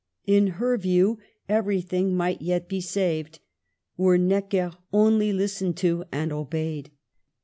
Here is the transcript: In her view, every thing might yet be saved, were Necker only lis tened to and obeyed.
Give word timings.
In 0.25 0.47
her 0.57 0.79
view, 0.79 1.19
every 1.47 1.79
thing 1.79 2.17
might 2.17 2.41
yet 2.41 2.67
be 2.67 2.81
saved, 2.81 3.39
were 3.97 4.17
Necker 4.17 4.71
only 4.91 5.31
lis 5.31 5.61
tened 5.61 5.75
to 5.75 6.05
and 6.11 6.33
obeyed. 6.33 6.89